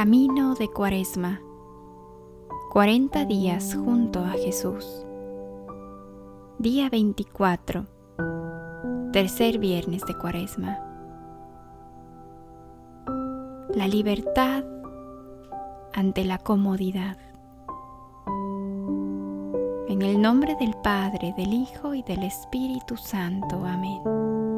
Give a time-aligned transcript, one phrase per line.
[0.00, 1.42] Camino de Cuaresma.
[2.72, 5.04] 40 días junto a Jesús.
[6.58, 7.84] Día 24.
[9.12, 10.78] Tercer viernes de Cuaresma.
[13.74, 14.64] La libertad
[15.92, 17.18] ante la comodidad.
[19.86, 23.66] En el nombre del Padre, del Hijo y del Espíritu Santo.
[23.66, 24.49] Amén.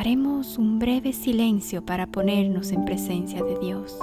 [0.00, 3.98] Haremos un breve silencio para ponernos en presencia de Dios,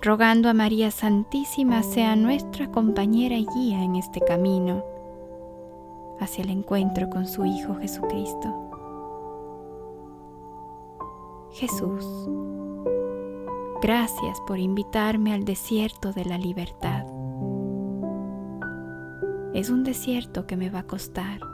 [0.00, 4.86] rogando a María Santísima sea nuestra compañera y guía en este camino
[6.18, 8.70] hacia el encuentro con su Hijo Jesucristo.
[11.52, 12.06] Jesús,
[13.82, 17.04] gracias por invitarme al desierto de la libertad.
[19.52, 21.51] Es un desierto que me va a costar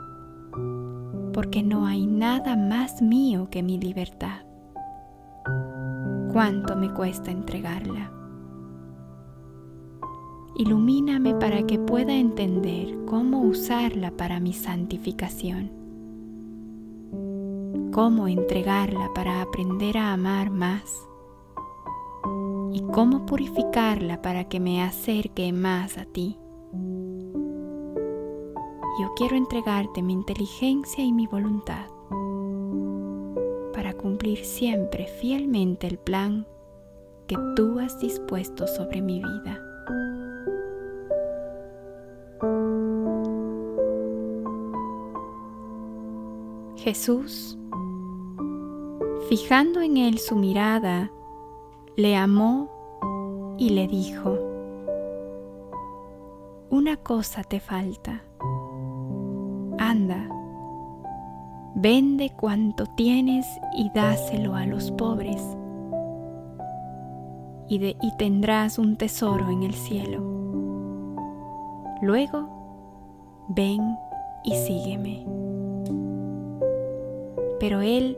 [1.33, 4.41] porque no hay nada más mío que mi libertad.
[6.31, 8.11] ¿Cuánto me cuesta entregarla?
[10.57, 15.71] Ilumíname para que pueda entender cómo usarla para mi santificación,
[17.91, 21.07] cómo entregarla para aprender a amar más
[22.73, 26.37] y cómo purificarla para que me acerque más a ti
[28.99, 31.87] yo quiero entregarte mi inteligencia y mi voluntad
[33.73, 36.45] para cumplir siempre fielmente el plan
[37.25, 39.63] que tú has dispuesto sobre mi vida.
[46.75, 47.57] Jesús,
[49.29, 51.09] fijando en él su mirada,
[51.95, 54.37] le amó y le dijo,
[56.69, 58.23] una cosa te falta
[59.89, 60.29] anda,
[61.73, 65.41] vende cuanto tienes y dáselo a los pobres,
[67.67, 70.21] y, y tendrás un tesoro en el cielo.
[72.03, 73.97] Luego, ven
[74.43, 75.25] y sígueme.
[77.59, 78.15] Pero él,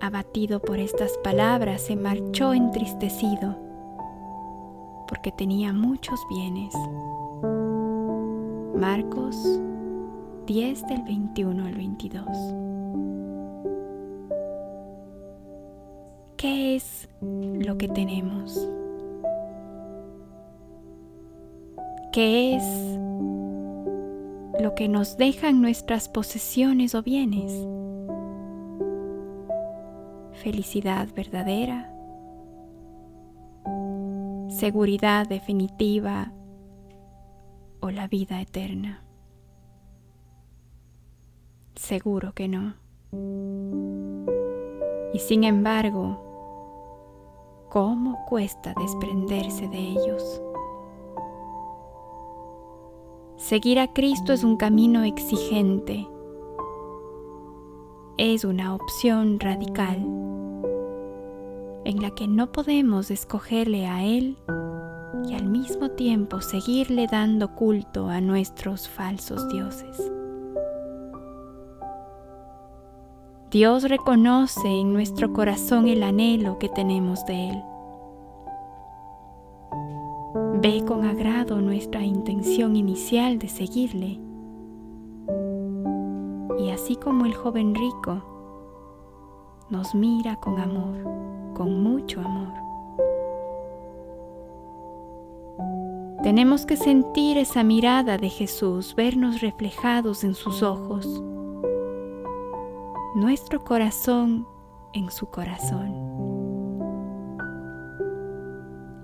[0.00, 3.56] abatido por estas palabras, se marchó entristecido,
[5.06, 6.74] porque tenía muchos bienes.
[8.76, 9.60] Marcos
[10.46, 12.26] 10 del 21 al 22.
[16.36, 18.68] ¿Qué es lo que tenemos?
[22.12, 22.64] ¿Qué es
[24.60, 27.52] lo que nos dejan nuestras posesiones o bienes?
[30.42, 31.94] Felicidad verdadera,
[34.48, 36.32] seguridad definitiva
[37.80, 39.04] o la vida eterna.
[41.80, 42.74] Seguro que no.
[45.14, 50.42] Y sin embargo, ¿cómo cuesta desprenderse de ellos?
[53.36, 56.06] Seguir a Cristo es un camino exigente.
[58.18, 59.96] Es una opción radical
[61.86, 64.36] en la que no podemos escogerle a Él
[65.26, 70.12] y al mismo tiempo seguirle dando culto a nuestros falsos dioses.
[73.50, 77.64] Dios reconoce en nuestro corazón el anhelo que tenemos de Él.
[80.60, 84.20] Ve con agrado nuestra intención inicial de seguirle.
[86.60, 88.22] Y así como el joven rico,
[89.68, 91.02] nos mira con amor,
[91.54, 92.52] con mucho amor.
[96.22, 101.20] Tenemos que sentir esa mirada de Jesús, vernos reflejados en sus ojos
[103.20, 104.46] nuestro corazón
[104.94, 105.94] en su corazón.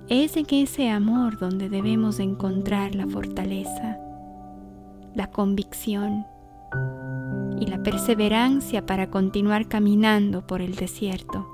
[0.09, 3.99] Es en ese amor donde debemos encontrar la fortaleza,
[5.15, 6.27] la convicción
[7.61, 11.47] y la perseverancia para continuar caminando por el desierto,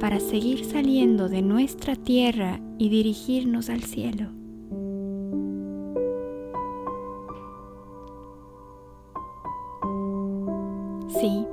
[0.00, 4.37] para seguir saliendo de nuestra tierra y dirigirnos al cielo.
[11.20, 11.44] Sí,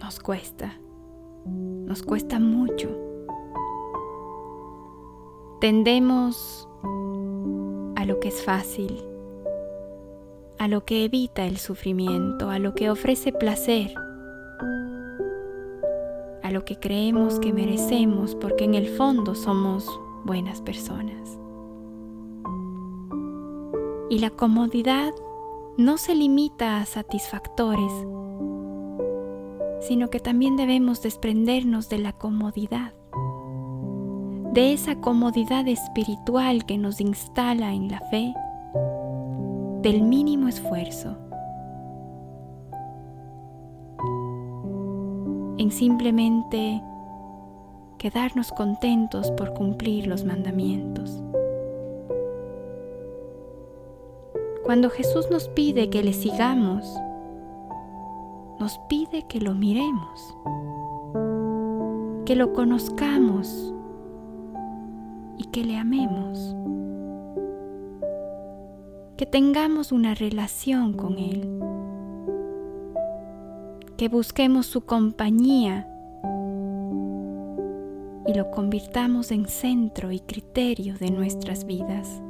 [0.00, 0.80] nos cuesta,
[1.44, 2.88] nos cuesta mucho.
[5.60, 6.66] Tendemos
[7.96, 9.04] a lo que es fácil,
[10.58, 13.92] a lo que evita el sufrimiento, a lo que ofrece placer,
[16.42, 19.86] a lo que creemos que merecemos porque en el fondo somos
[20.24, 21.38] buenas personas.
[24.08, 25.12] Y la comodidad
[25.76, 27.92] no se limita a satisfactores,
[29.92, 32.94] sino que también debemos desprendernos de la comodidad,
[34.54, 38.32] de esa comodidad espiritual que nos instala en la fe,
[39.82, 41.18] del mínimo esfuerzo,
[45.58, 46.82] en simplemente
[47.98, 51.22] quedarnos contentos por cumplir los mandamientos.
[54.64, 56.98] Cuando Jesús nos pide que le sigamos,
[58.62, 60.36] nos pide que lo miremos,
[62.24, 63.74] que lo conozcamos
[65.36, 66.54] y que le amemos,
[69.16, 71.58] que tengamos una relación con Él,
[73.96, 75.88] que busquemos su compañía
[78.28, 82.22] y lo convirtamos en centro y criterio de nuestras vidas.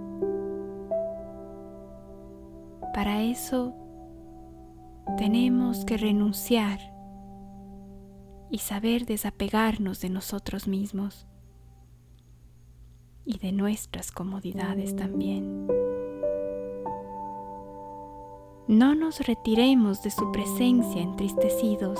[2.94, 3.74] Para eso
[5.16, 6.80] tenemos que renunciar
[8.50, 11.26] y saber desapegarnos de nosotros mismos
[13.24, 15.66] y de nuestras comodidades también.
[18.68, 21.98] No nos retiremos de su presencia entristecidos.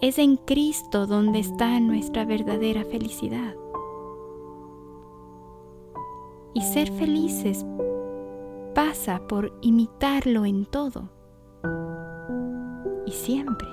[0.00, 3.54] Es en Cristo donde está nuestra verdadera felicidad.
[6.52, 7.64] Y ser felices
[8.76, 11.08] pasa por imitarlo en todo
[13.06, 13.66] y siempre.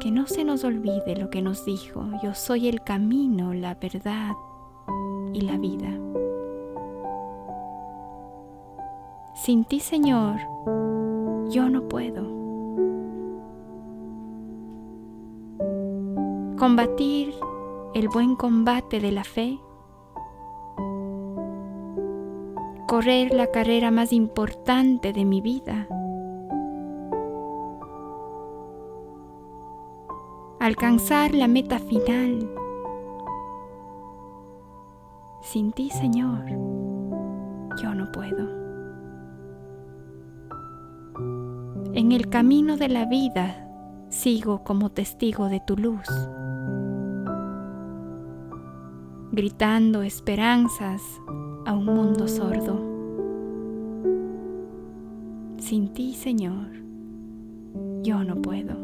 [0.00, 4.32] Que no se nos olvide lo que nos dijo, yo soy el camino, la verdad
[5.34, 5.90] y la vida.
[9.34, 10.36] Sin ti, Señor,
[11.50, 12.22] yo no puedo.
[16.56, 17.34] Combatir
[17.92, 19.58] el buen combate de la fe
[22.92, 25.88] correr la carrera más importante de mi vida.
[30.60, 32.50] Alcanzar la meta final.
[35.40, 36.44] Sin ti, Señor,
[37.82, 38.46] yo no puedo.
[41.94, 43.70] En el camino de la vida
[44.10, 46.10] sigo como testigo de tu luz,
[49.32, 51.00] gritando esperanzas
[51.64, 52.78] a un mundo sordo.
[55.58, 56.68] Sin ti, Señor,
[58.02, 58.74] yo no puedo.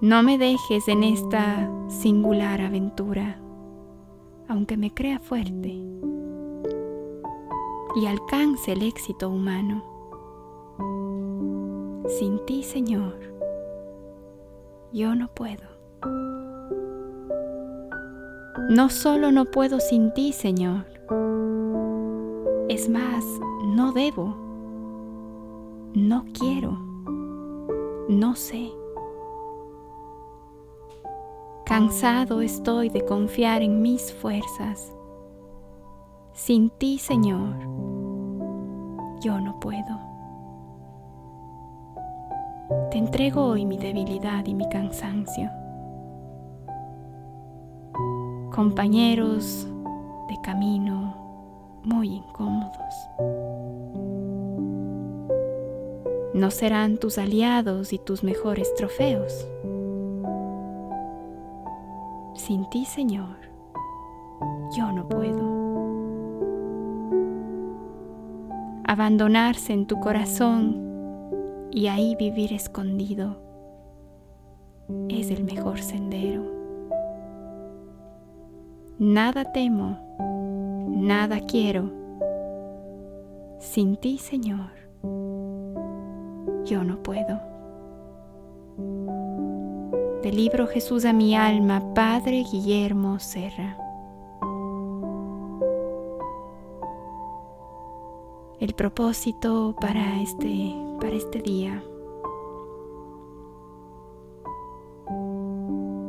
[0.00, 3.40] No me dejes en esta singular aventura,
[4.48, 5.82] aunque me crea fuerte
[7.96, 9.82] y alcance el éxito humano.
[12.08, 13.18] Sin ti, Señor,
[14.92, 15.68] yo no puedo.
[18.68, 20.84] No solo no puedo sin ti, Señor.
[22.68, 23.24] Es más,
[23.64, 24.36] no debo.
[25.94, 26.72] No quiero.
[28.10, 28.70] No sé.
[31.64, 34.92] Cansado estoy de confiar en mis fuerzas.
[36.34, 37.56] Sin ti, Señor,
[39.22, 39.98] yo no puedo.
[42.90, 45.57] Te entrego hoy mi debilidad y mi cansancio
[48.58, 49.68] compañeros
[50.28, 51.14] de camino
[51.84, 52.94] muy incómodos.
[56.34, 59.46] No serán tus aliados y tus mejores trofeos.
[62.34, 63.36] Sin ti, Señor,
[64.76, 65.38] yo no puedo.
[68.88, 73.40] Abandonarse en tu corazón y ahí vivir escondido
[75.08, 76.57] es el mejor sendero.
[79.00, 79.96] Nada temo,
[80.88, 81.88] nada quiero.
[83.60, 84.72] Sin ti, Señor,
[86.64, 87.40] yo no puedo.
[90.24, 93.76] Del libro Jesús a mi alma, Padre Guillermo Serra.
[98.58, 101.84] El propósito para este, para este día.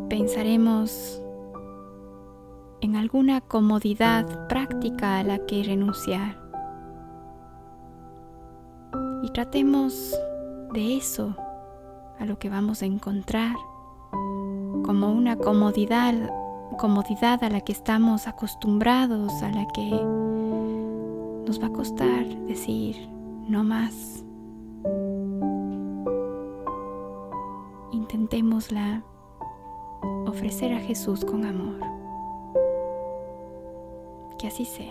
[0.09, 1.21] Pensaremos
[2.81, 6.37] en alguna comodidad práctica a la que renunciar.
[9.23, 10.15] Y tratemos
[10.73, 11.35] de eso
[12.19, 13.55] a lo que vamos a encontrar
[14.83, 16.13] como una comodidad,
[16.77, 19.89] comodidad a la que estamos acostumbrados, a la que
[21.45, 22.95] nos va a costar decir
[23.47, 24.23] no más.
[27.91, 29.03] Intentémosla
[30.27, 31.79] ofrecer a Jesús con amor.
[34.39, 34.85] Que así sea.